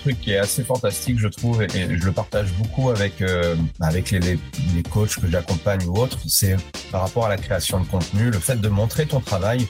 truc 0.00 0.20
qui 0.20 0.32
est 0.32 0.38
assez 0.38 0.64
fantastique, 0.64 1.18
je 1.18 1.28
trouve, 1.28 1.62
et, 1.62 1.68
je 1.74 2.04
le 2.04 2.12
partage 2.12 2.52
beaucoup 2.54 2.90
avec 2.90 3.20
euh, 3.20 3.54
avec 3.80 4.10
les, 4.10 4.20
les, 4.20 4.82
coachs 4.90 5.16
que 5.16 5.28
j'accompagne 5.28 5.84
ou 5.86 5.98
autres, 5.98 6.18
c'est 6.26 6.56
par 6.90 7.02
rapport 7.02 7.26
à 7.26 7.28
la 7.28 7.36
création 7.36 7.80
de 7.80 7.86
contenu, 7.86 8.30
le 8.30 8.38
fait 8.38 8.60
de 8.60 8.68
montrer 8.68 9.06
ton 9.06 9.20
travail, 9.20 9.66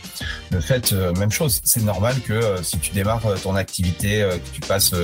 le 0.50 0.60
fait, 0.60 0.92
euh, 0.92 1.12
même 1.14 1.30
chose, 1.30 1.60
c'est 1.64 1.82
normal 1.82 2.14
que 2.26 2.32
euh, 2.32 2.62
si 2.62 2.78
tu 2.78 2.92
démarres 2.92 3.22
ton 3.42 3.54
activité, 3.56 4.20
que 4.20 4.54
tu 4.54 4.60
passes, 4.60 4.94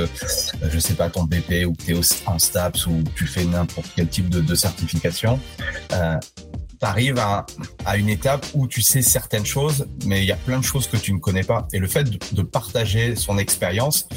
je 0.62 0.78
sais 0.78 0.94
pas, 0.94 1.10
ton 1.10 1.24
BP 1.24 1.66
ou 1.66 1.72
que 1.72 1.82
tu 1.82 1.94
es 1.94 2.00
en 2.26 2.38
STAPS 2.38 2.86
ou 2.86 3.02
tu 3.14 3.26
fais 3.26 3.44
n'importe 3.44 3.88
quel 3.94 4.08
type 4.08 4.28
de, 4.28 4.40
de 4.40 4.54
certification, 4.54 5.40
tu 6.78 6.86
arrives 6.86 7.18
à, 7.18 7.46
à, 7.84 7.96
une 7.96 8.08
étape 8.08 8.46
où 8.54 8.66
tu 8.66 8.82
sais 8.82 9.02
certaines 9.02 9.46
choses, 9.46 9.86
mais 10.04 10.22
il 10.22 10.26
y 10.26 10.32
a 10.32 10.36
plein 10.36 10.58
de 10.58 10.64
choses 10.64 10.86
que 10.86 10.96
tu 10.96 11.12
ne 11.12 11.18
connais 11.18 11.42
pas. 11.42 11.66
Et 11.72 11.78
le 11.78 11.86
fait 11.86 12.04
de, 12.04 12.18
de 12.32 12.42
partager 12.42 13.16
son 13.16 13.38
expérience, 13.38 14.08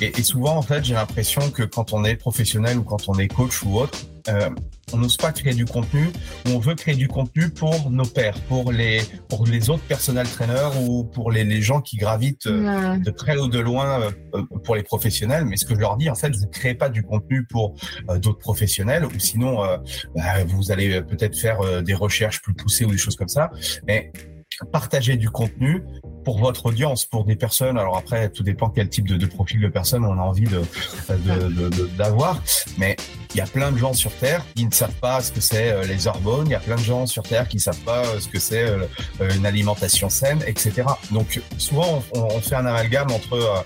et, 0.00 0.18
et, 0.18 0.22
souvent 0.22 0.56
en 0.56 0.62
fait 0.62 0.84
j'ai 0.84 0.94
l'impression 0.94 1.50
que 1.50 1.62
quand 1.62 1.92
on 1.92 2.04
est 2.04 2.16
professionnel 2.16 2.78
ou 2.78 2.82
quand 2.82 3.08
on 3.08 3.18
est 3.18 3.28
coach 3.28 3.62
ou 3.62 3.78
autre, 3.78 3.98
euh, 4.28 4.50
on 4.92 4.98
n'ose 4.98 5.16
pas 5.16 5.32
créer 5.32 5.54
du 5.54 5.64
contenu 5.64 6.10
ou 6.46 6.50
on 6.50 6.58
veut 6.60 6.74
créer 6.76 6.94
du 6.94 7.08
contenu 7.08 7.50
pour 7.50 7.90
nos 7.90 8.04
pairs, 8.04 8.40
pour 8.42 8.70
les 8.70 9.00
pour 9.28 9.44
les 9.44 9.68
autres 9.68 9.82
personnels 9.82 10.28
trainers 10.28 10.80
ou 10.80 11.02
pour 11.02 11.32
les, 11.32 11.42
les 11.42 11.60
gens 11.60 11.80
qui 11.80 11.96
gravitent 11.96 12.46
euh, 12.46 12.96
de 12.96 13.10
près 13.10 13.36
ou 13.36 13.48
de 13.48 13.58
loin 13.58 14.12
euh, 14.34 14.42
pour 14.64 14.76
les 14.76 14.84
professionnels. 14.84 15.44
Mais 15.44 15.56
ce 15.56 15.64
que 15.64 15.74
je 15.74 15.80
leur 15.80 15.96
dis, 15.96 16.08
en 16.08 16.14
fait, 16.14 16.34
vous 16.36 16.46
créez 16.46 16.74
pas 16.74 16.88
du 16.88 17.02
contenu 17.02 17.44
pour 17.44 17.74
d'autres 18.22 18.38
professionnels 18.38 19.04
ou 19.04 19.18
sinon 19.18 19.56
bah, 20.14 20.44
vous 20.46 20.70
allez 20.70 21.02
peut-être 21.02 21.36
faire 21.36 21.82
des 21.82 21.94
recherches 21.94 22.40
plus 22.42 22.54
poussées 22.54 22.84
ou 22.84 22.90
des 22.90 22.98
choses 22.98 23.16
comme 23.16 23.28
ça. 23.28 23.50
Mais 23.86 24.12
partager 24.72 25.16
du 25.16 25.30
contenu 25.30 25.82
pour 26.24 26.38
votre 26.38 26.66
audience, 26.66 27.04
pour 27.04 27.24
des 27.24 27.36
personnes. 27.36 27.78
Alors 27.78 27.96
après, 27.96 28.30
tout 28.30 28.42
dépend 28.42 28.68
quel 28.68 28.88
type 28.88 29.06
de, 29.06 29.16
de 29.16 29.26
profil 29.26 29.60
de 29.60 29.68
personne 29.68 30.04
on 30.04 30.18
a 30.18 30.22
envie 30.22 30.46
de 30.46 30.62
d'avoir. 31.96 32.34
De, 32.34 32.40
mais 32.78 32.96
il 33.34 33.38
y 33.38 33.40
a 33.40 33.46
plein 33.46 33.70
de 33.70 33.76
gens 33.76 33.92
sur 33.92 34.12
Terre 34.12 34.42
qui 34.54 34.66
ne 34.66 34.72
savent 34.72 34.98
pas 35.00 35.20
ce 35.20 35.30
que 35.30 35.40
c'est 35.40 35.70
euh, 35.70 35.84
les 35.84 36.06
hormones. 36.06 36.46
Il 36.46 36.52
y 36.52 36.56
a 36.56 36.60
plein 36.60 36.76
de 36.76 36.80
gens 36.80 37.06
sur 37.06 37.22
Terre 37.22 37.46
qui 37.48 37.56
ne 37.56 37.62
savent 37.62 37.80
pas 37.80 38.04
euh, 38.06 38.18
ce 38.18 38.28
que 38.28 38.38
c'est 38.38 38.64
euh, 38.64 38.86
une 39.36 39.46
alimentation 39.46 40.08
saine, 40.08 40.42
etc. 40.46 40.84
Donc 41.12 41.40
souvent, 41.58 42.02
on, 42.14 42.22
on 42.22 42.40
fait 42.40 42.56
un 42.56 42.66
amalgame 42.66 43.10
entre 43.12 43.64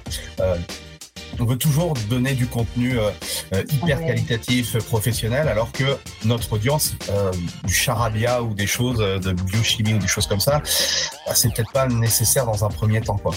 on 1.41 1.44
veut 1.44 1.56
toujours 1.56 1.94
donner 2.08 2.34
du 2.34 2.46
contenu 2.46 2.98
euh, 2.98 3.10
euh, 3.55 3.64
hyper 3.72 4.05
qualitatif, 4.05 4.77
professionnel, 4.84 5.48
alors 5.48 5.72
que 5.72 5.97
notre 6.24 6.52
audience, 6.52 6.94
euh, 7.10 7.32
du 7.64 7.74
charabia 7.74 8.42
ou 8.42 8.55
des 8.55 8.66
choses 8.66 8.98
de 8.98 9.32
biochimie 9.32 9.94
ou 9.94 9.98
des 9.98 10.06
choses 10.06 10.26
comme 10.26 10.41
ça, 10.41 10.59
bah, 11.26 11.34
c'est 11.34 11.53
peut-être 11.53 11.72
pas 11.72 11.87
nécessaire 11.88 12.44
dans 12.44 12.65
un 12.65 12.69
premier 12.69 13.00
temps, 13.00 13.16
quoi. 13.16 13.34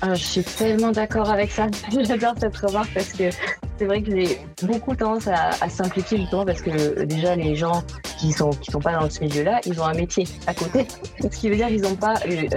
Ah, 0.00 0.14
je 0.14 0.24
suis 0.24 0.42
tellement 0.42 0.92
d'accord 0.92 1.28
avec 1.28 1.50
ça. 1.50 1.66
J'adore 2.06 2.34
cette 2.38 2.56
remarque 2.56 2.92
parce 2.94 3.12
que 3.12 3.30
c'est 3.78 3.84
vrai 3.84 4.02
que 4.02 4.10
j'ai 4.10 4.40
beaucoup 4.62 4.94
tendance 4.94 5.26
à, 5.26 5.50
à, 5.60 5.68
simplifier 5.68 6.18
justement 6.18 6.44
parce 6.44 6.62
que 6.62 7.04
déjà 7.04 7.36
les 7.36 7.54
gens 7.56 7.82
qui 8.18 8.32
sont 8.32 8.50
qui 8.50 8.70
sont 8.70 8.80
pas 8.80 8.92
dans 8.92 9.08
ce 9.08 9.20
milieu-là, 9.20 9.60
ils 9.66 9.80
ont 9.80 9.84
un 9.84 9.94
métier 9.94 10.26
à 10.46 10.54
côté. 10.54 10.86
Ce 11.20 11.28
qui 11.28 11.48
veut 11.48 11.56
dire 11.56 11.68
qu'ils 11.68 11.86
ont 11.86 11.96
pas 11.96 12.14
une, 12.26 12.48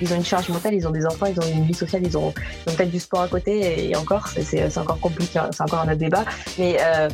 ils 0.00 0.12
ont 0.12 0.16
une 0.16 0.24
charge 0.24 0.48
mentale, 0.48 0.74
ils 0.74 0.86
ont 0.86 0.90
des 0.90 1.06
enfants, 1.06 1.26
ils 1.26 1.38
ont 1.38 1.46
une 1.46 1.64
vie 1.64 1.74
sociale, 1.74 2.02
ils 2.04 2.16
ont, 2.16 2.32
ils 2.66 2.72
ont 2.72 2.74
peut-être 2.76 2.90
du 2.90 3.00
sport 3.00 3.22
à 3.22 3.28
côté 3.28 3.88
et 3.88 3.96
encore 3.96 4.28
c'est 4.28 4.78
encore 4.78 5.00
compliqué, 5.00 5.40
c'est 5.50 5.62
encore 5.62 5.80
un 5.80 5.88
autre 5.88 5.96
débat. 5.96 6.24
Mais 6.58 6.76
euh, 6.80 7.08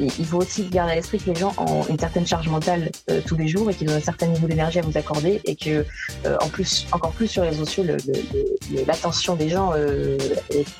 il 0.00 0.26
faut 0.26 0.38
aussi 0.38 0.64
garder 0.68 0.92
à 0.92 0.94
l'esprit 0.94 1.18
que 1.18 1.30
les 1.30 1.34
gens 1.34 1.52
ont 1.58 1.84
une 1.88 1.98
certaine 1.98 2.26
charge 2.26 2.48
mentale 2.48 2.90
euh, 3.10 3.20
tous 3.26 3.36
les 3.36 3.48
jours 3.48 3.70
et 3.70 3.74
qu'ils 3.74 3.90
ont 3.90 3.94
un 3.94 4.00
certain 4.00 4.26
niveau 4.26 4.46
d'énergie 4.46 4.78
à 4.78 4.82
vous 4.82 4.96
accorder 4.96 5.40
et 5.44 5.56
que 5.56 5.84
euh, 6.26 6.36
en 6.40 6.48
plus 6.48 6.86
encore 6.92 7.12
plus 7.12 7.28
sur 7.28 7.42
les 7.42 7.50
réseaux 7.50 7.64
sociaux 7.64 7.84
l'attention 8.86 9.36
des 9.36 9.48
gens 9.48 9.72
euh, 9.74 10.18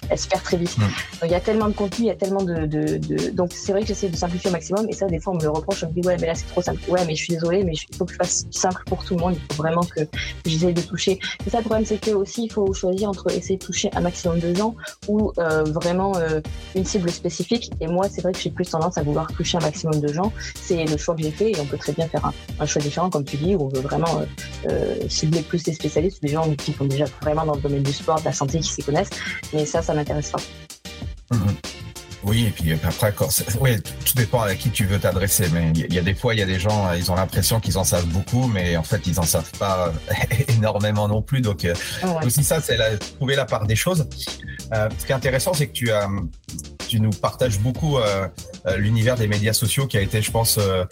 elle, 0.08 0.18
se 0.18 0.28
perd 0.28 0.42
très 0.42 0.56
vite. 0.56 0.76
Donc 0.78 1.24
il 1.24 1.30
y 1.30 1.34
a 1.34 1.40
tellement 1.40 1.68
de 1.68 1.74
contenu 1.74 2.06
il 2.06 2.08
y 2.08 2.10
a 2.10 2.16
tellement 2.16 2.42
de, 2.42 2.66
de, 2.66 2.98
de... 2.98 3.30
donc 3.30 3.52
c'est 3.52 3.72
vrai 3.72 3.82
que 3.82 3.88
j'essaie 3.88 4.08
de 4.08 4.16
simplifier 4.16 4.50
au 4.50 4.52
maximum 4.52 4.86
et 4.88 4.92
ça 4.92 5.06
des 5.06 5.20
fois 5.20 5.32
on 5.34 5.36
me 5.36 5.42
le 5.42 5.50
reproche 5.50 5.84
on 5.84 5.88
me 5.88 6.00
dit 6.00 6.06
ouais 6.06 6.16
mais 6.20 6.26
là 6.26 6.34
c'est 6.34 6.46
trop 6.46 6.62
simple. 6.62 6.80
Ouais 6.88 7.04
mais 7.06 7.14
je 7.14 7.24
suis 7.24 7.34
désolée 7.34 7.64
mais 7.64 7.72
il 7.72 7.96
faut 7.96 8.04
que 8.04 8.12
je 8.12 8.16
fasse 8.16 8.46
simple 8.50 8.82
pour 8.86 9.04
tout 9.04 9.14
le 9.14 9.20
monde. 9.20 9.34
Il 9.36 9.54
faut 9.54 9.62
vraiment 9.62 9.82
que 9.82 10.00
j'essaie 10.46 10.72
de 10.72 10.82
toucher. 10.82 11.18
Et 11.46 11.50
ça 11.50 11.58
le 11.58 11.64
problème 11.64 11.84
c'est 11.84 12.00
que 12.00 12.10
aussi 12.10 12.44
il 12.44 12.52
faut 12.52 12.72
choisir 12.72 13.08
entre 13.08 13.30
essayer 13.30 13.56
de 13.56 13.64
toucher 13.64 13.90
un 13.94 14.00
maximum 14.00 14.38
de 14.38 14.54
gens 14.54 14.74
ou 15.08 15.32
vraiment 15.66 16.12
une 16.74 16.84
cible 16.84 17.10
spécifique. 17.10 17.70
Et 17.80 17.86
moi 17.86 18.06
c'est 18.10 18.22
vrai 18.22 18.32
que 18.32 18.38
j'ai 18.38 18.50
plus 18.50 18.68
tendance 18.68 18.98
à 18.98 19.02
vouloir 19.02 19.30
toucher 19.32 19.58
un 19.58 19.62
maximum 19.62 20.00
de 20.00 20.08
gens. 20.12 20.32
C'est 20.54 20.84
le 20.84 20.96
choix 20.96 21.14
que 21.14 21.22
j'ai 21.22 21.30
fait 21.30 21.52
et 21.52 21.60
on 21.60 21.66
peut 21.66 21.78
très 21.78 21.92
bien 21.92 22.08
faire 22.08 22.30
un, 22.58 22.66
choix 22.66 22.82
différent, 22.82 23.10
comme 23.10 23.24
tu 23.24 23.36
dis, 23.36 23.54
où 23.54 23.64
on 23.64 23.68
veut 23.68 23.80
vraiment 23.80 24.20
euh, 24.20 24.70
euh, 24.70 25.08
cibler 25.08 25.42
plus 25.42 25.66
les 25.66 25.72
spécialistes, 25.72 26.22
des 26.22 26.28
gens 26.28 26.48
qui 26.54 26.72
sont 26.72 26.84
déjà 26.84 27.06
vraiment 27.22 27.44
dans 27.44 27.54
le 27.54 27.60
domaine 27.60 27.79
du 27.82 27.92
sport, 27.92 28.20
de 28.20 28.26
la 28.26 28.32
santé, 28.32 28.60
qui 28.60 28.68
s'y 28.68 28.82
connaissent. 28.82 29.10
Mais 29.52 29.66
ça, 29.66 29.82
ça 29.82 29.94
m'intéresse 29.94 30.30
pas. 30.30 30.40
Mm-hmm. 31.32 31.70
Oui, 32.22 32.46
et 32.46 32.50
puis 32.50 32.72
après, 32.72 33.12
quand 33.16 33.28
oui, 33.60 33.80
tout 33.80 34.14
dépend 34.14 34.42
à 34.42 34.54
qui 34.54 34.70
tu 34.70 34.84
veux 34.84 34.98
t'adresser. 34.98 35.48
Mais 35.52 35.72
il 35.74 35.92
y 35.92 35.98
a 35.98 36.02
des 36.02 36.14
fois, 36.14 36.34
il 36.34 36.40
y 36.40 36.42
a 36.42 36.46
des 36.46 36.58
gens, 36.58 36.92
ils 36.92 37.10
ont 37.10 37.14
l'impression 37.14 37.60
qu'ils 37.60 37.78
en 37.78 37.84
savent 37.84 38.06
beaucoup, 38.06 38.46
mais 38.46 38.76
en 38.76 38.82
fait, 38.82 39.06
ils 39.06 39.18
en 39.18 39.22
savent 39.22 39.50
pas 39.58 39.92
énormément 40.48 41.08
non 41.08 41.22
plus. 41.22 41.40
Donc, 41.40 41.64
euh, 41.64 41.74
aussi 42.22 42.44
ça, 42.44 42.60
c'est 42.60 42.76
trouver 43.16 43.36
la 43.36 43.46
part 43.46 43.66
des 43.66 43.76
choses. 43.76 44.06
ce 44.12 45.06
qui 45.06 45.12
est 45.12 45.14
intéressant, 45.14 45.54
c'est 45.54 45.68
que 45.68 45.72
tu 45.72 45.90
as, 45.90 46.08
tu 46.90 47.00
nous 47.00 47.10
partages 47.10 47.60
beaucoup 47.60 47.98
euh, 47.98 48.26
euh, 48.66 48.76
l'univers 48.76 49.14
des 49.14 49.28
médias 49.28 49.52
sociaux 49.52 49.86
qui 49.86 49.96
a 49.96 50.00
été, 50.00 50.20
je 50.20 50.30
pense, 50.32 50.58
euh, 50.58 50.84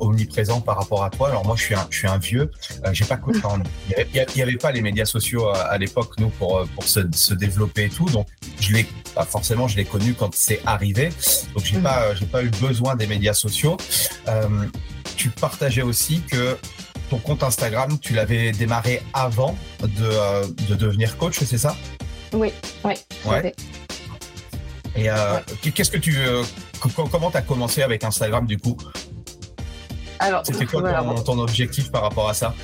omniprésent 0.00 0.60
par 0.60 0.76
rapport 0.76 1.04
à 1.04 1.10
toi. 1.10 1.28
Alors 1.28 1.46
moi, 1.46 1.54
je 1.54 1.62
suis 1.62 1.76
un, 1.76 1.86
je 1.90 1.98
suis 1.98 2.08
un 2.08 2.18
vieux. 2.18 2.50
j'ai 2.92 3.04
pas 3.04 3.20
il 3.24 4.16
y, 4.36 4.42
avait, 4.42 4.56
pas 4.56 4.72
les 4.72 4.82
médias 4.82 5.04
sociaux 5.04 5.48
à, 5.48 5.78
l'époque, 5.78 6.18
nous, 6.18 6.28
pour 6.28 6.66
pour 6.74 6.84
se, 6.84 7.00
se, 7.14 7.34
développer 7.34 7.84
et 7.84 7.88
tout. 7.88 8.06
Donc, 8.06 8.26
je 8.60 8.72
l'ai 8.72 8.86
pas 9.14 9.24
forcément, 9.24 9.68
je 9.68 9.76
l'ai 9.76 9.84
connu 9.84 10.14
quand 10.14 10.34
c'est 10.34 10.60
arrivé. 10.66 11.10
Donc, 11.54 11.64
j'ai 11.64 11.78
pas 11.78 12.14
j'ai 12.16 12.26
pas 12.26 12.42
eu 12.42 12.50
besoin 12.60 12.96
des 12.96 13.06
médias 13.06 13.34
sociaux. 13.34 13.76
tu 15.16 15.28
partageais 15.30 15.82
aussi 15.82 16.20
que 16.22 16.58
ton 17.10 17.18
compte 17.18 17.44
Instagram, 17.44 17.98
tu 18.00 18.12
l'avais 18.14 18.50
démarré 18.50 19.02
avant 19.12 19.56
de, 19.82 20.64
de 20.68 20.74
devenir 20.74 21.16
coach, 21.16 21.38
c'est 21.44 21.58
ça? 21.58 21.76
Oui, 22.32 22.52
oui. 22.84 22.94
Ouais. 23.24 23.54
Et 24.96 25.10
euh, 25.10 25.38
qu'est-ce 25.74 25.90
que 25.90 25.98
tu, 25.98 26.16
euh, 26.16 26.42
comment 27.10 27.30
t'as 27.30 27.42
commencé 27.42 27.82
avec 27.82 28.04
Instagram 28.04 28.46
du 28.46 28.58
coup? 28.58 28.76
Alors, 30.20 30.42
c'était 30.44 30.66
quoi 30.66 30.82
ton, 31.24 31.38
objectif 31.38 31.90
par 31.90 32.02
rapport 32.02 32.28
à 32.28 32.34
ça? 32.34 32.54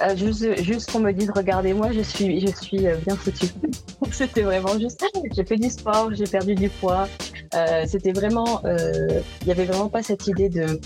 Euh, 0.00 0.16
juste, 0.16 0.62
juste 0.62 0.90
qu'on 0.90 1.00
me 1.00 1.12
dise 1.12 1.30
regardez-moi, 1.34 1.92
je 1.92 2.00
suis, 2.00 2.40
je 2.40 2.52
suis 2.54 2.78
bien 2.78 3.16
foutue. 3.16 3.46
C'était 4.10 4.42
vraiment 4.42 4.78
juste. 4.78 5.04
J'ai 5.34 5.44
fait 5.44 5.56
du 5.56 5.68
sport, 5.68 6.10
j'ai 6.14 6.24
perdu 6.24 6.54
du 6.54 6.68
poids, 6.68 7.08
euh, 7.54 7.84
c'était 7.86 8.12
vraiment, 8.12 8.62
euh, 8.64 9.20
il 9.42 9.46
n'y 9.46 9.52
avait 9.52 9.64
vraiment 9.64 9.88
pas 9.88 10.02
cette 10.02 10.26
idée 10.26 10.48
de, 10.48 10.80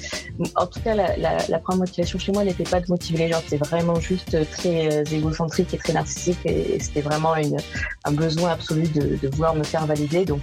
en 0.57 0.67
tout 0.67 0.81
cas, 0.81 0.95
la, 0.95 1.17
la, 1.17 1.39
la 1.49 1.59
première 1.59 1.81
motivation 1.81 2.19
chez 2.19 2.33
moi 2.33 2.45
n'était 2.45 2.65
pas 2.65 2.81
de 2.81 2.87
motiver 2.89 3.19
les 3.19 3.33
gens, 3.33 3.41
c'était 3.43 3.65
vraiment 3.65 4.01
juste 4.01 4.37
très 4.51 4.93
euh, 4.93 5.05
égocentrique 5.05 5.73
et 5.75 5.79
très 5.79 5.93
narcissique 5.93 6.39
et, 6.45 6.79
c'était 6.81 7.01
vraiment 7.01 7.35
une, 7.37 7.57
un 8.05 8.13
besoin 8.13 8.51
absolu 8.51 8.87
de, 8.89 9.17
de, 9.17 9.29
vouloir 9.29 9.55
me 9.55 9.65
faire 9.65 9.87
valider. 9.87 10.25
Donc, 10.25 10.43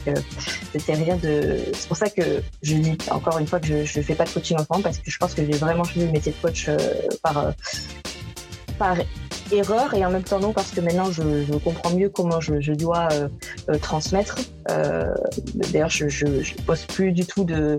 c'était 0.72 0.94
rien 0.94 1.16
de, 1.18 1.60
c'est 1.74 1.88
pour 1.88 1.98
ça 1.98 2.10
que 2.10 2.42
je 2.62 2.76
dis 2.76 2.98
encore 3.12 3.38
une 3.38 3.48
fois 3.48 3.60
que 3.60 3.86
je 3.86 4.00
ne 4.00 4.04
fais 4.04 4.16
pas 4.16 4.26
de 4.26 4.30
coaching 4.30 4.58
enfant 4.60 4.82
parce 4.82 4.98
que 4.98 5.10
je 5.10 5.18
pense 5.18 5.34
que 5.34 5.46
j'ai 5.46 5.58
vraiment 5.58 5.84
choisi 5.84 6.08
le 6.08 6.12
métier 6.12 6.32
de 6.32 6.38
coach 6.42 6.70
par, 7.22 7.54
par 8.84 8.98
erreur 9.54 9.94
et 9.94 10.06
en 10.06 10.12
même 10.12 10.24
temps 10.24 10.40
non 10.40 10.52
parce 10.52 10.72
que 10.72 10.82
maintenant 10.82 11.10
je, 11.10 11.58
comprends 11.60 11.92
mieux 11.92 12.10
comment 12.10 12.42
je, 12.42 12.74
dois 12.74 13.08
euh, 13.14 13.30
euh, 13.70 13.78
transmettre. 13.78 14.36
Euh, 14.70 15.14
D'ailleurs, 15.72 15.90
je, 15.90 16.10
je, 16.10 16.26
poste 16.66 16.92
plus 16.92 17.12
du 17.14 17.26
tout 17.26 17.46
de, 17.46 17.78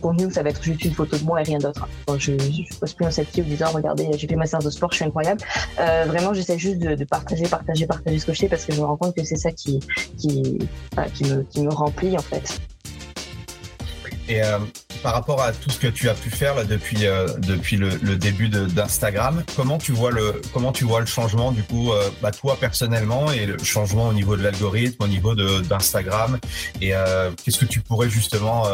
contenu 0.00 0.30
ça 0.30 0.44
va 0.44 0.50
être 0.50 0.62
juste 0.62 0.84
une 0.84 0.94
photo 0.94 1.16
de 1.16 1.24
moi 1.24 1.40
et 1.40 1.44
rien 1.44 1.58
d'autre. 1.58 1.88
je, 2.18 2.32
je 2.38 2.78
poste 2.78 2.96
plus 2.96 3.06
un 3.06 3.10
selfie 3.10 3.40
en 3.40 3.44
disant 3.44 3.70
regardez 3.72 4.06
j'ai 4.16 4.28
fait 4.28 4.36
ma 4.36 4.46
séance 4.46 4.64
de 4.64 4.70
sport, 4.70 4.90
je 4.92 4.96
suis 4.96 5.04
incroyable. 5.04 5.40
Vraiment, 6.06 6.32
j'essaie 6.34 6.58
juste 6.58 6.78
de, 6.78 7.04
partager, 7.04 7.46
partager, 7.48 7.86
partager 7.86 8.18
ce 8.20 8.26
que 8.26 8.32
je 8.32 8.40
fais 8.40 8.48
parce 8.48 8.64
que 8.64 8.72
je 8.72 8.80
me 8.80 8.86
rends 8.86 8.96
compte 8.96 9.16
que 9.16 9.24
c'est 9.24 9.40
ça 9.46 9.50
qui 9.50 9.80
qui, 10.18 10.58
qui, 11.14 11.24
me, 11.24 11.42
qui 11.42 11.62
me 11.62 11.70
remplit 11.70 12.16
en 12.16 12.22
fait. 12.22 12.60
Et 14.28 14.40
par 15.04 15.12
rapport 15.12 15.42
à 15.42 15.52
tout 15.52 15.68
ce 15.68 15.78
que 15.78 15.86
tu 15.86 16.08
as 16.08 16.14
pu 16.14 16.30
faire 16.30 16.56
euh, 16.56 16.64
depuis 16.64 17.76
le, 17.76 18.16
début 18.16 18.48
d'Instagram, 18.48 19.44
comment 19.54 19.76
tu 19.76 19.92
vois 19.92 20.10
le 20.10 21.06
changement 21.06 21.52
du 21.52 21.62
coup, 21.62 21.92
euh, 21.92 22.08
bah, 22.22 22.30
toi 22.30 22.56
personnellement 22.58 23.30
et 23.30 23.44
le 23.44 23.58
changement 23.58 24.08
au 24.08 24.14
niveau 24.14 24.34
de 24.34 24.42
l'algorithme, 24.42 25.04
au 25.04 25.06
niveau 25.06 25.34
d'Instagram 25.34 26.38
et 26.80 26.94
euh, 26.94 27.30
qu'est-ce 27.44 27.58
que 27.58 27.66
tu 27.66 27.80
pourrais 27.80 28.08
justement 28.08 28.64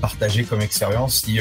partager 0.00 0.44
comme 0.44 0.60
expérience 0.60 1.22
si 1.24 1.40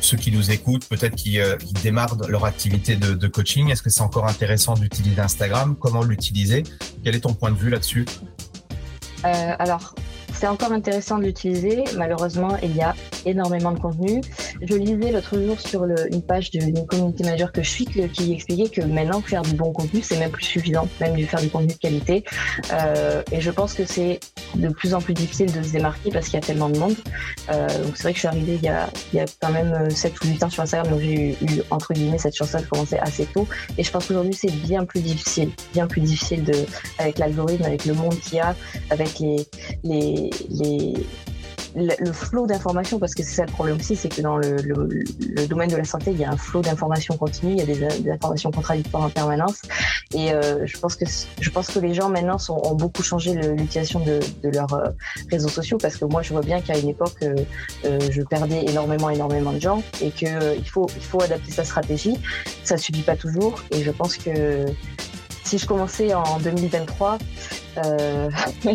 ceux 0.00 0.16
qui 0.16 0.30
nous 0.30 0.52
écoutent, 0.52 0.88
peut-être 0.88 1.16
qui, 1.16 1.40
démarrent 1.82 2.16
leur 2.28 2.44
activité 2.44 2.94
de, 2.94 3.14
de 3.14 3.26
coaching, 3.26 3.70
est-ce 3.70 3.82
que 3.82 3.90
c'est 3.90 4.02
encore 4.02 4.28
intéressant 4.28 4.74
d'utiliser 4.74 5.20
Instagram? 5.20 5.74
Comment 5.80 6.04
l'utiliser? 6.04 6.62
Quel 7.02 7.16
est 7.16 7.20
ton 7.20 7.34
point 7.34 7.50
de 7.50 7.58
vue 7.58 7.70
là-dessus? 7.70 8.04
Alors, 9.24 9.94
c'est 10.42 10.48
encore 10.48 10.72
intéressant 10.72 11.18
de 11.18 11.22
l'utiliser. 11.26 11.84
Malheureusement, 11.96 12.56
il 12.64 12.74
y 12.74 12.82
a 12.82 12.96
énormément 13.24 13.70
de 13.70 13.78
contenu. 13.78 14.20
Je 14.60 14.74
lisais 14.74 15.12
l'autre 15.12 15.40
jour 15.40 15.60
sur 15.60 15.84
une 15.84 16.20
page 16.20 16.50
d'une 16.50 16.84
communauté 16.84 17.22
majeure 17.22 17.52
que 17.52 17.62
je 17.62 17.70
suis 17.70 17.84
qui 17.84 18.32
expliquait 18.32 18.68
que 18.68 18.84
maintenant 18.84 19.20
faire 19.20 19.42
du 19.42 19.54
bon 19.54 19.72
contenu, 19.72 20.02
c'est 20.02 20.18
même 20.18 20.32
plus 20.32 20.44
suffisant, 20.44 20.88
même 21.00 21.14
de 21.14 21.24
faire 21.26 21.40
du 21.40 21.48
contenu 21.48 21.68
de 21.68 21.78
qualité. 21.78 22.24
Euh, 22.72 23.22
et 23.30 23.40
je 23.40 23.52
pense 23.52 23.74
que 23.74 23.84
c'est 23.84 24.18
de 24.54 24.68
plus 24.68 24.94
en 24.94 25.00
plus 25.00 25.14
difficile 25.14 25.52
de 25.52 25.62
se 25.62 25.72
démarquer 25.72 26.10
parce 26.10 26.26
qu'il 26.26 26.34
y 26.34 26.38
a 26.38 26.40
tellement 26.40 26.68
de 26.68 26.78
monde. 26.78 26.96
Euh, 27.50 27.66
donc 27.82 27.96
c'est 27.96 28.04
vrai 28.04 28.12
que 28.12 28.16
je 28.16 28.20
suis 28.20 28.28
arrivée 28.28 28.54
il 28.54 28.64
y 28.64 28.68
a, 28.68 28.88
il 29.12 29.16
y 29.16 29.20
a 29.20 29.24
quand 29.40 29.50
même 29.50 29.90
7 29.90 30.12
ou 30.22 30.28
8 30.28 30.42
ans 30.44 30.50
sur 30.50 30.62
Instagram, 30.62 30.90
donc 30.92 31.00
j'ai 31.00 31.32
eu, 31.32 31.62
entre 31.70 31.92
guillemets 31.92 32.18
cette 32.18 32.36
chance 32.36 32.52
de 32.52 32.60
commencer 32.60 32.96
assez 32.98 33.26
tôt. 33.26 33.46
Et 33.78 33.82
je 33.82 33.90
pense 33.90 34.06
qu'aujourd'hui 34.06 34.34
c'est 34.34 34.52
bien 34.52 34.84
plus 34.84 35.00
difficile, 35.00 35.50
bien 35.72 35.86
plus 35.86 36.00
difficile 36.00 36.44
de, 36.44 36.54
avec 36.98 37.18
l'algorithme, 37.18 37.64
avec 37.64 37.84
le 37.84 37.94
monde 37.94 38.18
qu'il 38.20 38.34
y 38.34 38.40
a, 38.40 38.54
avec 38.90 39.18
les, 39.18 39.46
les, 39.84 40.30
les, 40.50 40.94
le 41.74 42.12
flot 42.12 42.46
d'informations, 42.46 42.98
parce 42.98 43.14
que 43.14 43.22
c'est 43.22 43.34
ça 43.34 43.44
le 43.44 43.52
problème 43.52 43.76
aussi, 43.76 43.96
c'est 43.96 44.08
que 44.08 44.20
dans 44.20 44.36
le, 44.36 44.56
le, 44.56 45.46
domaine 45.46 45.70
de 45.70 45.76
la 45.76 45.84
santé, 45.84 46.10
il 46.12 46.18
y 46.18 46.24
a 46.24 46.30
un 46.30 46.36
flot 46.36 46.60
d'informations 46.60 47.16
continu, 47.16 47.52
il 47.52 47.58
y 47.58 47.62
a 47.62 47.66
des, 47.66 48.10
informations 48.10 48.50
contradictoires 48.50 49.04
en 49.04 49.10
permanence. 49.10 49.62
Et 50.14 50.32
euh, 50.32 50.66
je 50.66 50.78
pense 50.78 50.96
que 50.96 51.04
je 51.40 51.50
pense 51.50 51.68
que 51.68 51.78
les 51.78 51.94
gens 51.94 52.08
maintenant 52.08 52.38
sont, 52.38 52.60
ont 52.64 52.74
beaucoup 52.74 53.02
changé 53.02 53.34
l'utilisation 53.34 54.00
de, 54.00 54.20
de, 54.42 54.50
leurs 54.50 54.72
euh, 54.74 54.90
réseaux 55.30 55.48
sociaux, 55.48 55.78
parce 55.78 55.96
que 55.96 56.04
moi 56.04 56.22
je 56.22 56.32
vois 56.32 56.42
bien 56.42 56.60
qu'à 56.60 56.78
une 56.78 56.88
époque, 56.88 57.16
euh, 57.22 57.98
je 58.10 58.22
perdais 58.22 58.64
énormément, 58.66 59.10
énormément 59.10 59.52
de 59.52 59.60
gens, 59.60 59.82
et 60.00 60.10
que 60.10 60.56
il 60.56 60.68
faut 60.68 60.86
il 60.96 61.04
faut 61.04 61.22
adapter 61.22 61.52
sa 61.52 61.64
stratégie. 61.64 62.18
Ça 62.64 62.76
suffit 62.76 63.02
pas 63.02 63.16
toujours, 63.16 63.62
et 63.70 63.82
je 63.82 63.90
pense 63.90 64.16
que 64.16 64.66
si 65.44 65.58
je 65.58 65.66
commençais 65.66 66.14
en 66.14 66.38
2023, 66.38 67.18
euh, 67.78 68.30